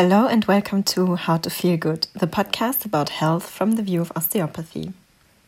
[0.00, 4.00] Hello and welcome to How to Feel Good, the podcast about health from the view
[4.00, 4.92] of osteopathy.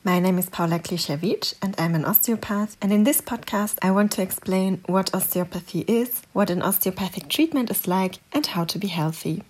[0.03, 2.77] My name is Paula Kliszewicz and I'm an osteopath.
[2.83, 7.71] And in this podcast, I want to explain what osteopathy is, what an osteopathic treatment
[7.71, 9.45] is like, and how to be healthy.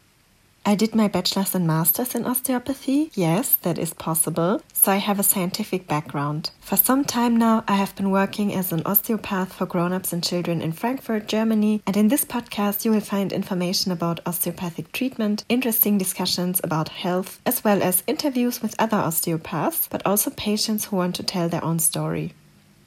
[0.65, 3.11] I did my bachelor's and master's in osteopathy.
[3.15, 4.63] Yes, that is possible.
[4.75, 6.51] So I have a scientific background.
[6.61, 10.61] For some time now, I have been working as an osteopath for grown-ups and children
[10.61, 11.83] in Frankfurt, Germany.
[11.87, 17.41] And in this podcast, you will find information about osteopathic treatment, interesting discussions about health,
[17.47, 21.65] as well as interviews with other osteopaths, but also patients who want to tell their
[21.65, 22.35] own story.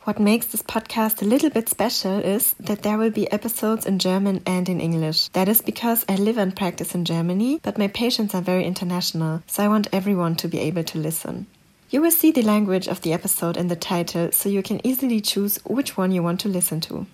[0.05, 3.99] What makes this podcast a little bit special is that there will be episodes in
[3.99, 5.29] German and in English.
[5.29, 9.43] That is because I live and practice in Germany, but my patients are very international,
[9.47, 11.45] so I want everyone to be able to listen.
[11.89, 15.21] You will see the language of the episode in the title, so you can easily
[15.21, 17.05] choose which one you want to listen to.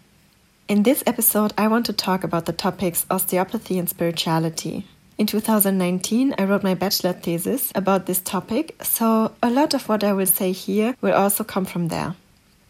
[0.67, 4.87] In this episode, I want to talk about the topics osteopathy and spirituality.
[5.19, 10.03] In 2019, I wrote my bachelor thesis about this topic, so a lot of what
[10.03, 12.15] I will say here will also come from there.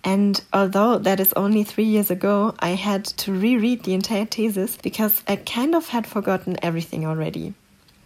[0.03, 4.77] And although that is only three years ago, I had to reread the entire thesis
[4.77, 7.53] because I kind of had forgotten everything already.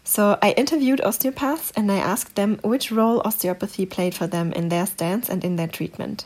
[0.03, 4.69] So I interviewed osteopaths and I asked them which role osteopathy played for them in
[4.69, 6.25] their stance and in their treatment.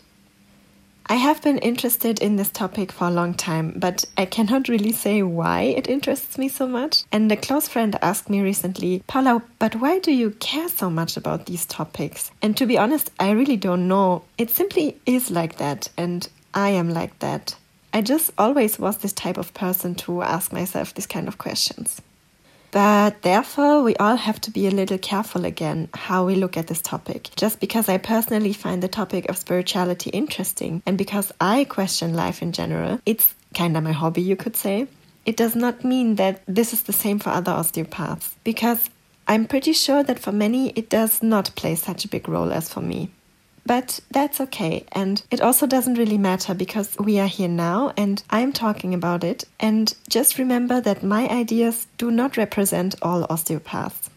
[1.09, 4.91] I have been interested in this topic for a long time, but I cannot really
[4.91, 7.03] say why it interests me so much.
[7.13, 11.16] And a close friend asked me recently, Paula, but why do you care so much
[11.16, 12.30] about these topics?
[12.41, 14.23] And to be honest, I really don't know.
[14.38, 17.55] It simply is like that, and I am like that.
[17.94, 22.02] I just always was this type of person to ask myself these kind of questions.
[22.78, 26.67] But therefore, we all have to be a little careful again how we look at
[26.67, 27.31] this topic.
[27.36, 32.44] Just because I personally find the topic of spirituality interesting and because I question life
[32.44, 34.86] in general, it's kind of my hobby, you could say.
[35.25, 38.91] It does not mean that this is the same for other osteopaths because
[39.28, 42.72] I'm pretty sure that for many it does not play such a big role as
[42.72, 43.09] for me.
[43.67, 44.85] But that's okay.
[44.93, 49.25] And it also doesn't really matter because we are here now and I'm talking about
[49.25, 49.44] it.
[49.59, 54.09] And just remember that my ideas do not represent all osteopaths.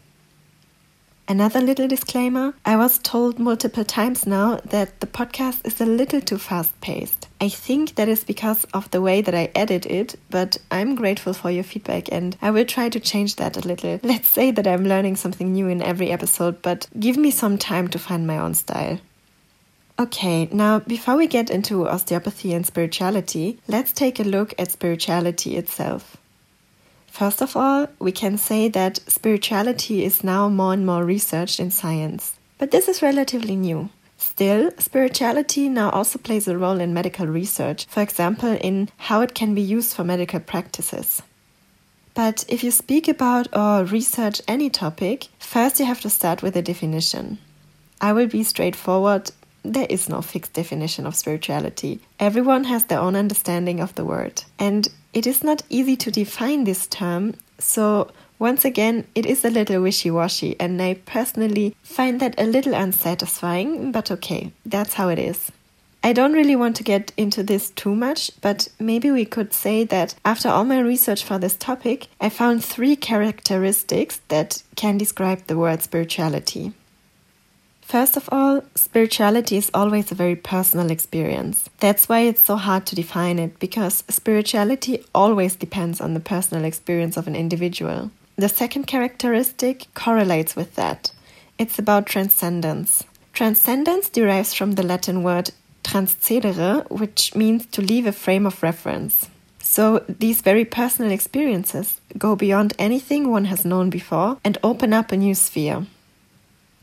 [1.27, 6.21] Another little disclaimer I was told multiple times now that the podcast is a little
[6.21, 7.27] too fast paced.
[7.41, 11.33] I think that is because of the way that I edit it, but I'm grateful
[11.33, 13.99] for your feedback and I will try to change that a little.
[14.01, 17.89] Let's say that I'm learning something new in every episode, but give me some time
[17.89, 18.99] to find my own style.
[20.01, 25.55] Okay, now before we get into osteopathy and spirituality, let's take a look at spirituality
[25.57, 26.17] itself.
[27.05, 31.69] First of all, we can say that spirituality is now more and more researched in
[31.69, 32.33] science.
[32.57, 33.91] But this is relatively new.
[34.17, 39.35] Still, spirituality now also plays a role in medical research, for example, in how it
[39.35, 41.21] can be used for medical practices.
[42.15, 46.55] But if you speak about or research any topic, first you have to start with
[46.55, 47.37] a definition.
[48.03, 49.29] I will be straightforward
[49.63, 51.99] there is no fixed definition of spirituality.
[52.19, 54.43] Everyone has their own understanding of the word.
[54.57, 59.51] And it is not easy to define this term, so once again, it is a
[59.51, 65.09] little wishy washy, and I personally find that a little unsatisfying, but okay, that's how
[65.09, 65.51] it is.
[66.03, 69.83] I don't really want to get into this too much, but maybe we could say
[69.83, 75.45] that after all my research for this topic, I found three characteristics that can describe
[75.45, 76.73] the word spirituality.
[77.91, 81.69] First of all, spirituality is always a very personal experience.
[81.81, 86.63] That's why it's so hard to define it, because spirituality always depends on the personal
[86.63, 88.09] experience of an individual.
[88.37, 91.11] The second characteristic correlates with that.
[91.57, 93.03] It's about transcendence.
[93.33, 95.51] Transcendence derives from the Latin word
[95.83, 99.27] transcendere, which means to leave a frame of reference.
[99.59, 105.11] So these very personal experiences go beyond anything one has known before and open up
[105.11, 105.87] a new sphere.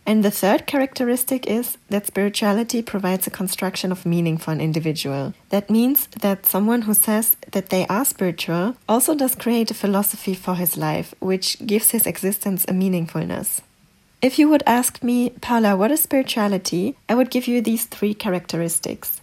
[0.08, 5.34] And the third characteristic is that spirituality provides a construction of meaning for an individual.
[5.50, 10.32] That means that someone who says that they are spiritual also does create a philosophy
[10.32, 13.60] for his life, which gives his existence a meaningfulness.
[14.22, 16.96] If you would ask me, Paula, what is spirituality?
[17.06, 19.20] I would give you these three characteristics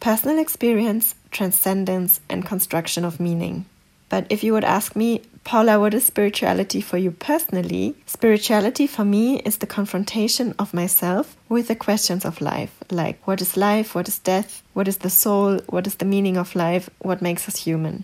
[0.00, 3.64] personal experience, transcendence, and construction of meaning.
[4.10, 7.94] But if you would ask me, Paula, what is spirituality for you personally?
[8.04, 13.40] Spirituality for me is the confrontation of myself with the questions of life, like what
[13.40, 16.90] is life, what is death, what is the soul, what is the meaning of life,
[16.98, 18.02] what makes us human.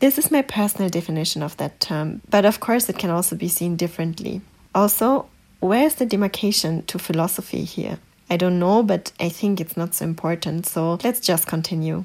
[0.00, 3.46] This is my personal definition of that term, but of course it can also be
[3.46, 4.40] seen differently.
[4.74, 5.26] Also,
[5.60, 8.00] where is the demarcation to philosophy here?
[8.28, 12.02] I don't know, but I think it's not so important, so let's just continue.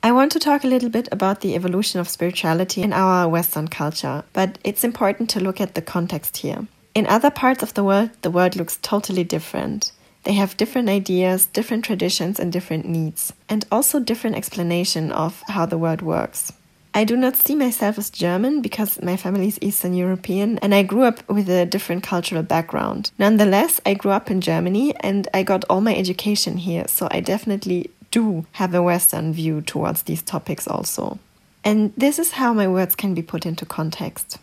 [0.00, 3.66] I want to talk a little bit about the evolution of spirituality in our Western
[3.66, 6.68] culture, but it's important to look at the context here.
[6.94, 9.90] In other parts of the world, the world looks totally different.
[10.22, 15.66] They have different ideas, different traditions, and different needs, and also different explanation of how
[15.66, 16.52] the world works.
[16.94, 20.82] I do not see myself as German because my family is Eastern European and I
[20.82, 23.10] grew up with a different cultural background.
[23.18, 27.20] Nonetheless, I grew up in Germany and I got all my education here, so I
[27.20, 31.18] definitely do have a Western view towards these topics also.
[31.64, 34.38] And this is how my words can be put into context.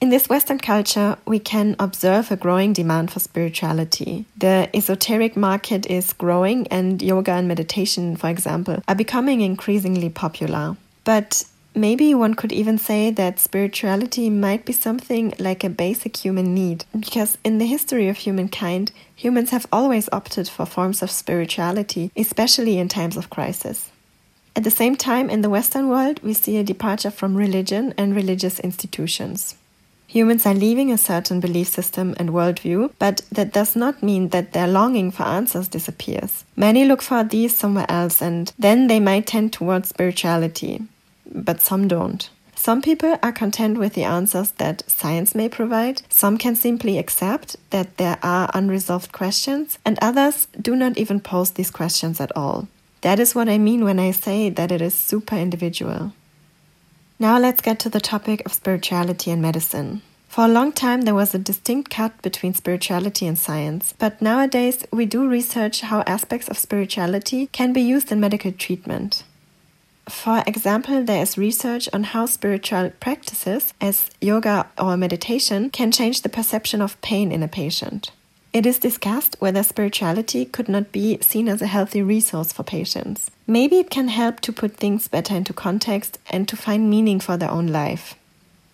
[0.00, 4.24] In this Western culture, we can observe a growing demand for spirituality.
[4.34, 10.78] The esoteric market is growing, and yoga and meditation, for example, are becoming increasingly popular.
[11.04, 11.44] But
[11.74, 16.84] maybe one could even say that spirituality might be something like a basic human need,
[16.98, 22.78] because in the history of humankind, humans have always opted for forms of spirituality, especially
[22.78, 23.90] in times of crisis.
[24.56, 28.16] At the same time, in the Western world, we see a departure from religion and
[28.16, 29.56] religious institutions.
[30.08, 34.52] Humans are leaving a certain belief system and worldview, but that does not mean that
[34.52, 36.44] their longing for answers disappears.
[36.56, 40.82] Many look for these somewhere else, and then they might tend towards spirituality,
[41.30, 42.28] but some don't.
[42.54, 47.56] Some people are content with the answers that science may provide, some can simply accept
[47.70, 52.68] that there are unresolved questions, and others do not even pose these questions at all.
[53.00, 56.12] That is what I mean when I say that it is super individual.
[57.18, 60.02] Now let's get to the topic of spirituality and medicine.
[60.28, 64.86] For a long time, there was a distinct cut between spirituality and science, but nowadays
[64.92, 69.24] we do research how aspects of spirituality can be used in medical treatment.
[70.10, 76.22] For example, there is research on how spiritual practices, as yoga or meditation, can change
[76.22, 78.10] the perception of pain in a patient.
[78.52, 83.30] It is discussed whether spirituality could not be seen as a healthy resource for patients.
[83.46, 87.36] Maybe it can help to put things better into context and to find meaning for
[87.36, 88.16] their own life.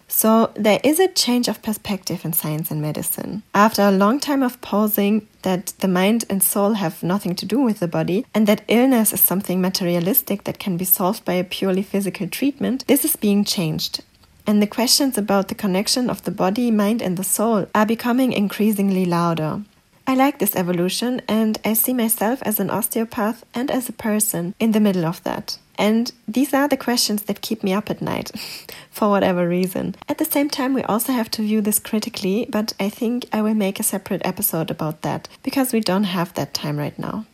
[0.09, 3.43] So, there is a change of perspective in science and medicine.
[3.55, 7.61] After a long time of posing that the mind and soul have nothing to do
[7.61, 11.45] with the body and that illness is something materialistic that can be solved by a
[11.45, 14.03] purely physical treatment, this is being changed
[14.47, 18.33] and the questions about the connection of the body, mind, and the soul are becoming
[18.33, 19.63] increasingly louder.
[20.07, 24.55] I like this evolution, and I see myself as an osteopath and as a person
[24.61, 25.59] in the middle of that.
[25.79, 28.33] And these are the questions that keep me up at night,
[28.91, 29.95] for whatever reason.
[30.09, 33.43] At the same time, we also have to view this critically, but I think I
[33.43, 37.27] will make a separate episode about that, because we don't have that time right now.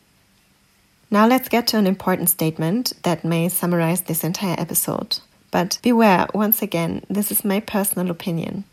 [1.09, 5.19] Now let's get to an important statement that may summarize this entire episode.
[5.51, 8.63] But beware, once again, this is my personal opinion.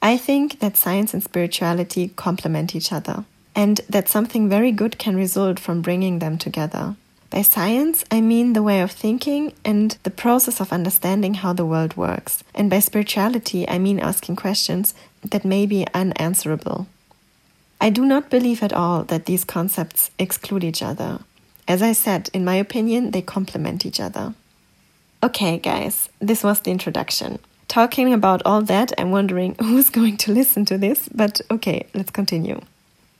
[0.00, 3.24] I think that science and spirituality complement each other,
[3.56, 6.94] and that something very good can result from bringing them together.
[7.30, 11.66] By science, I mean the way of thinking and the process of understanding how the
[11.66, 12.42] world works.
[12.54, 16.86] And by spirituality, I mean asking questions that may be unanswerable.
[17.80, 21.20] I do not believe at all that these concepts exclude each other.
[21.68, 24.34] As I said, in my opinion, they complement each other.
[25.22, 27.38] Okay, guys, this was the introduction.
[27.68, 32.10] Talking about all that, I'm wondering who's going to listen to this, but okay, let's
[32.10, 32.60] continue.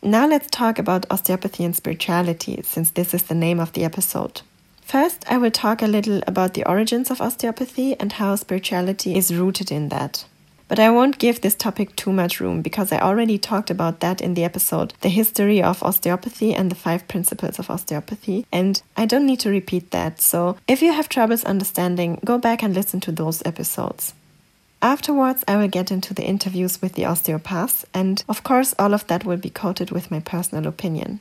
[0.02, 4.42] Now let's talk about osteopathy and spirituality, since this is the name of the episode.
[4.82, 9.34] First, I will talk a little about the origins of osteopathy and how spirituality is
[9.34, 10.24] rooted in that.
[10.68, 14.20] But I won't give this topic too much room because I already talked about that
[14.20, 19.04] in the episode The History of Osteopathy and the Five Principles of Osteopathy, and I
[19.04, 20.20] don't need to repeat that.
[20.20, 24.14] So if you have troubles understanding, go back and listen to those episodes.
[24.80, 29.06] Afterwards, I will get into the interviews with the osteopaths, and of course, all of
[29.08, 31.20] that will be coated with my personal opinion.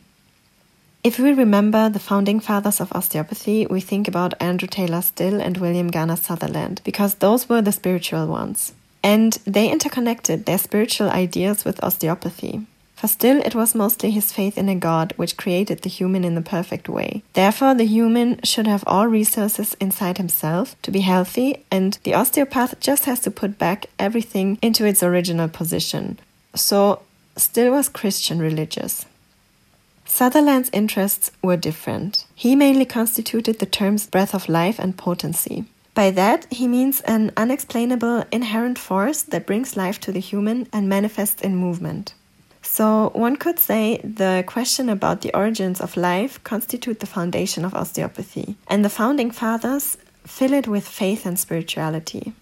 [1.04, 5.58] If we remember the founding fathers of osteopathy, we think about Andrew Taylor Still and
[5.58, 8.74] William Garner Sutherland, because those were the spiritual ones.
[9.04, 12.66] And they interconnected their spiritual ideas with osteopathy.
[12.98, 16.34] For Still, it was mostly his faith in a God which created the human in
[16.34, 17.22] the perfect way.
[17.34, 22.80] Therefore, the human should have all resources inside himself to be healthy, and the osteopath
[22.80, 26.18] just has to put back everything into its original position.
[26.56, 27.04] So,
[27.36, 29.06] Still was Christian religious.
[30.06, 32.26] Sutherland's interests were different.
[32.34, 35.66] He mainly constituted the terms breath of life and potency.
[35.94, 40.90] By that, he means an unexplainable inherent force that brings life to the human and
[40.90, 42.16] manifests in movement.
[42.78, 47.74] So, one could say the question about the origins of life constitute the foundation of
[47.74, 52.34] osteopathy, and the founding fathers fill it with faith and spirituality.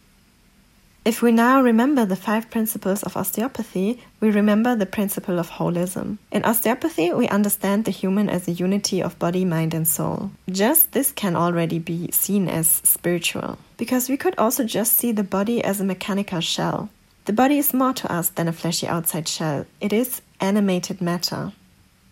[1.06, 6.18] If we now remember the five principles of osteopathy, we remember the principle of holism.
[6.34, 10.32] In osteopathy, we understand the human as a unity of body, mind, and soul.
[10.50, 15.24] Just this can already be seen as spiritual, because we could also just see the
[15.24, 16.90] body as a mechanical shell.
[17.24, 21.52] The body is more to us than a fleshy outside shell, it is animated matter.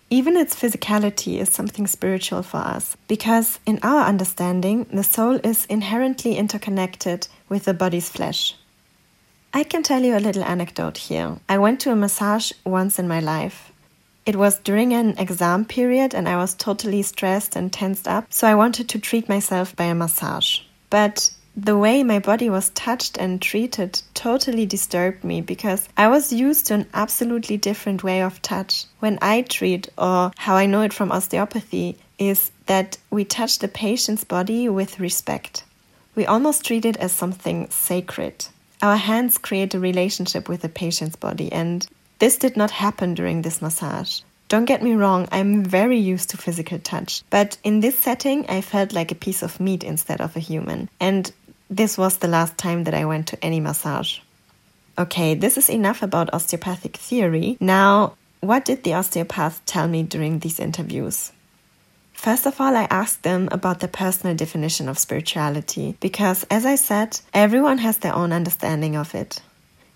[0.09, 5.65] Even its physicality is something spiritual for us, because in our understanding, the soul is
[5.65, 8.55] inherently interconnected with the body's flesh.
[9.53, 11.37] I can tell you a little anecdote here.
[11.47, 13.71] I went to a massage once in my life.
[14.25, 18.47] It was during an exam period and I was totally stressed and tensed up, so
[18.47, 20.59] I wanted to treat myself by a massage.
[20.89, 26.33] But the way my body was touched and treated totally disturbed me because I was
[26.33, 28.86] used to an absolutely different way of touch.
[29.00, 33.67] When I treat, or how I know it from osteopathy, is that we touch the
[33.67, 35.63] patient's body with respect.
[36.15, 38.48] We almost treat it as something sacred.
[38.81, 41.88] Our hands create a relationship with the patient's body, and
[42.19, 44.22] this did not happen during this massage.
[44.50, 48.62] Don't get me wrong, I'm very used to physical touch, but in this setting, I
[48.62, 51.31] felt like a piece of meat instead of a human, and
[51.70, 54.20] this was the last time that I went to any massage.
[54.98, 57.58] Okay, this is enough about osteopathic theory.
[57.60, 61.32] Now, what did the osteopath tell me during these interviews?
[62.13, 66.75] First of all, I asked them about their personal definition of spirituality because, as I
[66.75, 69.41] said, everyone has their own understanding of it.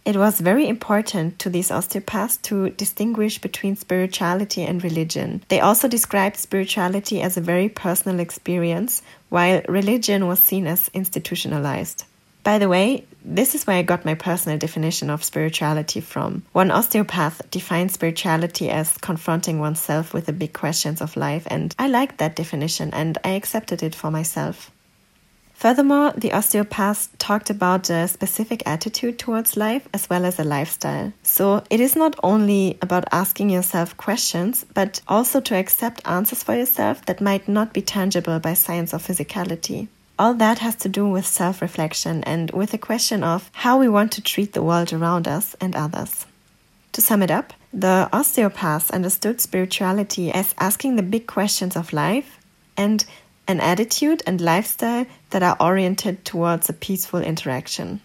[0.07, 5.43] It was very important to these osteopaths to distinguish between spirituality and religion.
[5.49, 12.05] They also described spirituality as a very personal experience, while religion was seen as institutionalized.
[12.45, 16.43] By the way, this is where I got my personal definition of spirituality from.
[16.53, 21.89] One osteopath defines spirituality as confronting oneself with the big questions of life, and I
[21.89, 24.71] liked that definition and I accepted it for myself.
[25.57, 31.11] Furthermore, the osteopath talked about a specific attitude towards life as well as a lifestyle.
[31.23, 36.55] So it is not only about asking yourself questions, but also to accept answers for
[36.55, 39.87] yourself that might not be tangible by science or physicality.
[40.19, 43.89] All that has to do with self reflection and with the question of how we
[43.89, 46.27] want to treat the world around us and others.
[46.91, 52.37] To sum it up, the osteopaths understood spirituality as asking the big questions of life
[52.77, 53.03] and
[53.47, 58.01] an attitude and lifestyle that are oriented towards a peaceful interaction.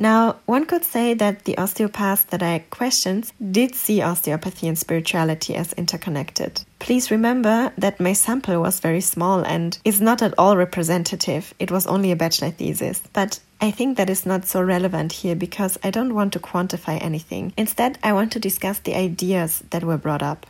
[0.00, 5.56] Now, one could say that the osteopaths that I questioned did see osteopathy and spirituality
[5.56, 6.62] as interconnected.
[6.78, 11.52] Please remember that my sample was very small and is not at all representative.
[11.58, 13.02] It was only a bachelor thesis.
[13.12, 17.02] But I think that is not so relevant here because I don't want to quantify
[17.02, 17.52] anything.
[17.56, 20.46] Instead, I want to discuss the ideas that were brought up.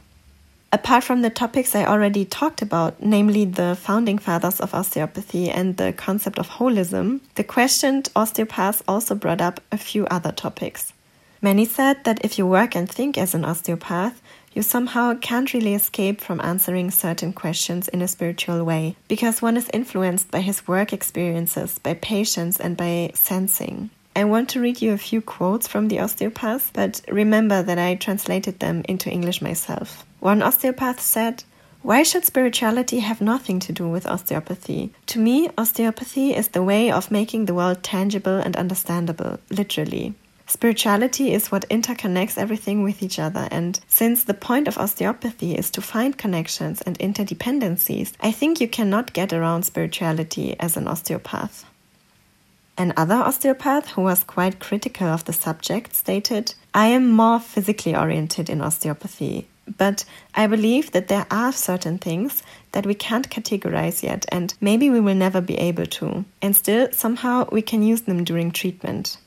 [0.71, 5.79] Apart from the topics I already talked about, namely the founding fathers of osteopathy and
[5.79, 10.93] the concept of holism, the questioned osteopaths also brought up a few other topics.
[11.41, 14.21] Many said that if you work and think as an osteopath,
[14.53, 19.57] you somehow can't really escape from answering certain questions in a spiritual way because one
[19.57, 23.89] is influenced by his work experiences, by patients, and by sensing.
[24.19, 27.95] I want to read you a few quotes from the osteopaths, but remember that I
[27.95, 30.05] translated them into English myself.
[30.19, 31.45] One osteopath said,
[31.83, 34.93] why should spirituality have nothing to do with osteopathy?
[35.07, 40.15] To me, osteopathy is the way of making the world tangible and understandable, literally.
[40.49, 45.71] Spirituality is what interconnects everything with each other, and since the point of osteopathy is
[45.71, 51.65] to find connections and interdependencies, I think you cannot get around spirituality as an osteopath.
[52.81, 58.49] Another osteopath who was quite critical of the subject stated, I am more physically oriented
[58.49, 59.49] in osteopathy.
[59.77, 64.91] But I believe that there are certain things that we can't categorize yet, and maybe
[64.91, 66.25] we will never be able to.
[66.41, 69.19] And still, somehow, we can use them during treatment.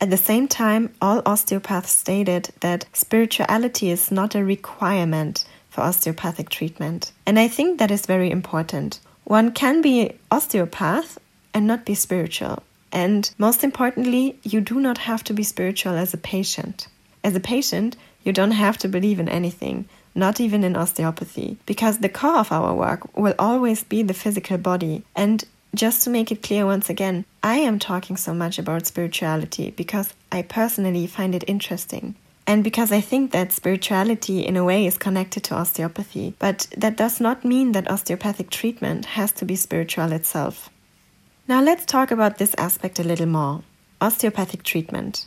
[0.00, 6.50] At the same time, all osteopaths stated that spirituality is not a requirement for osteopathic
[6.50, 7.10] treatment.
[7.26, 9.00] And I think that is very important.
[9.24, 11.18] One can be osteopath
[11.58, 12.62] and not be spiritual.
[12.92, 16.86] And most importantly, you do not have to be spiritual as a patient.
[17.24, 21.98] As a patient, you don't have to believe in anything, not even in osteopathy, because
[21.98, 25.02] the core of our work will always be the physical body.
[25.16, 29.72] And just to make it clear once again, I am talking so much about spirituality
[29.72, 32.14] because I personally find it interesting.
[32.46, 36.34] And because I think that spirituality, in a way, is connected to osteopathy.
[36.38, 40.70] But that does not mean that osteopathic treatment has to be spiritual itself.
[41.48, 43.62] Now, let's talk about this aspect a little more
[44.02, 45.24] osteopathic treatment.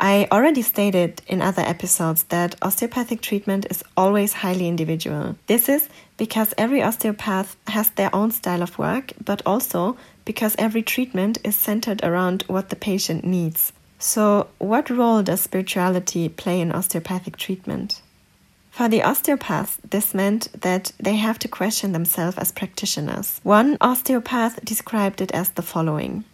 [0.00, 5.36] I already stated in other episodes that osteopathic treatment is always highly individual.
[5.46, 10.82] This is because every osteopath has their own style of work, but also because every
[10.82, 13.74] treatment is centered around what the patient needs.
[13.98, 18.00] So, what role does spirituality play in osteopathic treatment?
[18.78, 23.40] For the osteopath, this meant that they have to question themselves as practitioners.
[23.42, 26.24] One osteopath described it as the following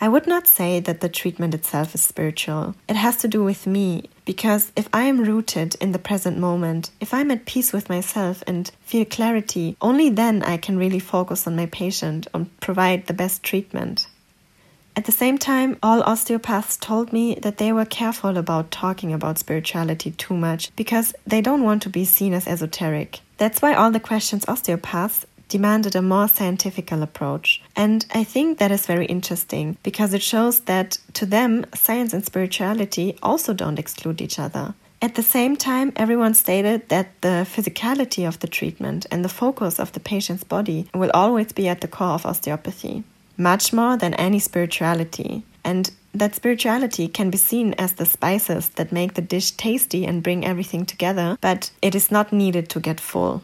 [0.00, 2.74] I would not say that the treatment itself is spiritual.
[2.88, 6.90] It has to do with me, because if I am rooted in the present moment,
[6.98, 11.46] if I'm at peace with myself and feel clarity, only then I can really focus
[11.46, 14.08] on my patient and provide the best treatment.
[14.96, 19.38] At the same time, all osteopaths told me that they were careful about talking about
[19.38, 23.18] spirituality too much because they don't want to be seen as esoteric.
[23.36, 27.60] That's why all the questions osteopaths demanded a more scientific approach.
[27.74, 32.24] And I think that is very interesting because it shows that to them, science and
[32.24, 34.74] spirituality also don't exclude each other.
[35.02, 39.80] At the same time, everyone stated that the physicality of the treatment and the focus
[39.80, 43.02] of the patient's body will always be at the core of osteopathy
[43.36, 45.44] much more than any spirituality.
[45.64, 50.22] And that spirituality can be seen as the spices that make the dish tasty and
[50.22, 53.42] bring everything together, but it is not needed to get full.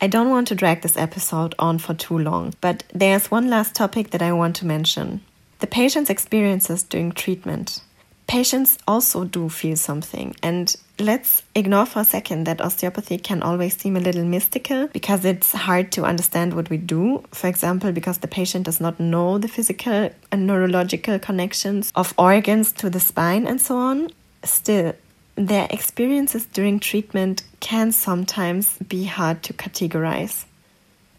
[0.00, 3.74] I don't want to drag this episode on for too long, but there's one last
[3.74, 5.20] topic that I want to mention
[5.58, 7.82] the patient's experiences during treatment
[8.30, 10.36] patients also do feel something.
[10.40, 15.24] And let's ignore for a second that osteopathy can always seem a little mystical because
[15.24, 17.24] it's hard to understand what we do.
[17.32, 22.70] For example, because the patient does not know the physical and neurological connections of organs
[22.74, 24.10] to the spine and so on.
[24.44, 24.94] Still,
[25.34, 30.44] their experiences during treatment can sometimes be hard to categorize.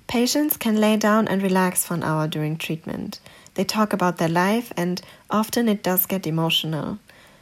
[0.08, 3.20] Patients can lay down and relax for an hour during treatment.
[3.56, 7.00] They talk about their life, and often it does get emotional.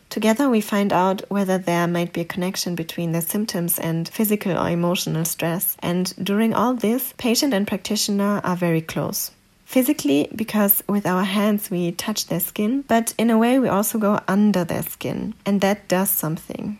[0.09, 4.57] Together, we find out whether there might be a connection between their symptoms and physical
[4.57, 5.77] or emotional stress.
[5.79, 9.31] And during all this, patient and practitioner are very close.
[9.65, 13.99] Physically, because with our hands we touch their skin, but in a way we also
[13.99, 16.79] go under their skin, and that does something.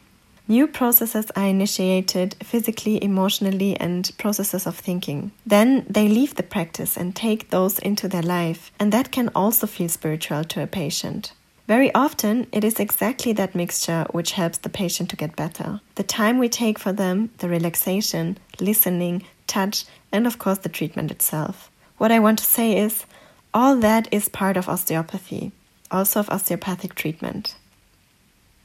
[0.51, 5.32] New processes are initiated physically, emotionally, and processes of thinking.
[5.46, 9.68] Then they leave the practice and take those into their life, and that can also
[9.68, 11.34] feel spiritual to a patient.
[11.68, 15.82] Very often, it is exactly that mixture which helps the patient to get better.
[15.94, 21.12] The time we take for them, the relaxation, listening, touch, and of course the treatment
[21.12, 21.70] itself.
[22.00, 23.05] What I want to say is,
[23.53, 25.51] all that is part of osteopathy,
[25.92, 27.53] also of osteopathic treatment.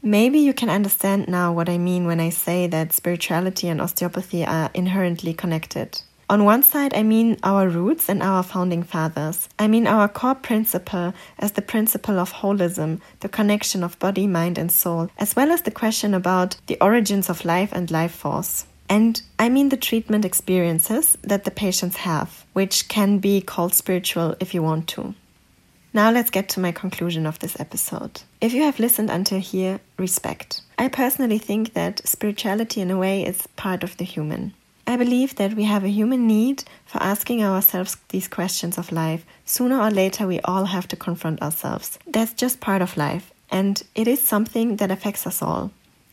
[0.07, 4.45] Maybe you can understand now what I mean when I say that spirituality and osteopathy
[4.45, 5.99] are inherently connected.
[6.29, 9.49] On one side, I mean our roots and our founding fathers.
[9.59, 14.59] I mean our core principle as the principle of holism, the connection of body, mind,
[14.59, 18.67] and soul, as well as the question about the origins of life and life force.
[18.91, 24.37] And I mean the treatment experiences that the patients have, which can be called spiritual
[24.39, 25.15] if you want to.
[25.95, 28.21] Now let's get to my conclusion of this episode.
[28.45, 30.61] If you have listened until here, respect.
[30.79, 34.53] I personally think that spirituality, in a way, is part of the human.
[34.87, 39.25] I believe that we have a human need for asking ourselves these questions of life.
[39.47, 41.99] Sooner or later, we all have to confront ourselves.
[42.07, 45.71] That's just part of life, and it is something that affects us all.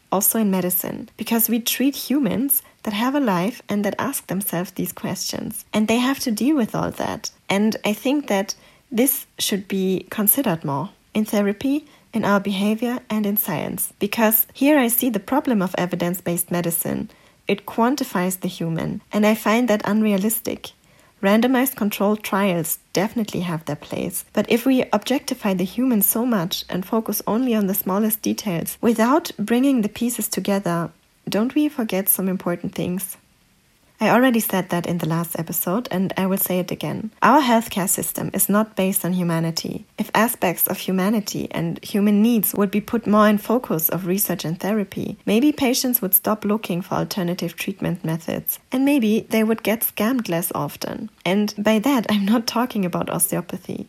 [0.09, 4.71] Also in medicine, because we treat humans that have a life and that ask themselves
[4.71, 7.29] these questions, and they have to deal with all that.
[7.49, 8.55] And I think that
[8.89, 13.93] this should be considered more in therapy, in our behavior, and in science.
[13.99, 17.09] Because here I see the problem of evidence based medicine.
[17.47, 20.71] It quantifies the human, and I find that unrealistic.
[21.21, 26.65] Randomized controlled trials definitely have their place, but if we objectify the human so much
[26.67, 30.89] and focus only on the smallest details without bringing the pieces together,
[31.29, 33.17] don't we forget some important things?
[34.01, 37.11] I already said that in the last episode, and I will say it again.
[37.21, 39.85] Our healthcare system is not based on humanity.
[39.99, 44.43] If aspects of humanity and human needs would be put more in focus of research
[44.43, 49.61] and therapy, maybe patients would stop looking for alternative treatment methods, and maybe they would
[49.61, 51.11] get scammed less often.
[51.23, 53.87] And by that, I'm not talking about osteopathy.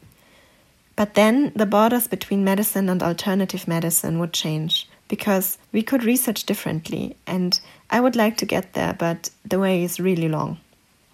[0.94, 6.44] But then the borders between medicine and alternative medicine would change because we could research
[6.44, 7.58] differently, and
[7.92, 10.56] I would like to get there, but the way is really long.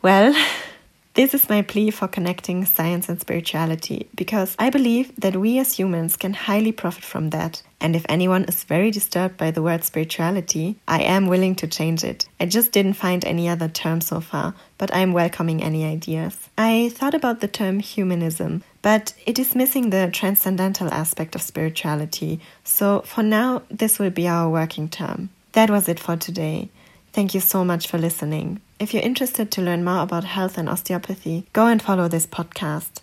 [0.01, 0.33] Well,
[1.15, 5.73] this is my plea for connecting science and spirituality because I believe that we as
[5.73, 7.63] humans can highly profit from that.
[7.81, 12.05] And if anyone is very disturbed by the word spirituality, I am willing to change
[12.05, 12.29] it.
[12.39, 16.49] I just didn't find any other term so far, but I am welcoming any ideas.
[16.57, 22.39] I thought about the term humanism, but it is missing the transcendental aspect of spirituality.
[22.63, 25.31] So for now, this will be our working term.
[25.59, 26.71] That was it for today.
[27.13, 28.61] Thank you so much for listening.
[28.79, 33.01] If you're interested to learn more about health and osteopathy, go and follow this podcast.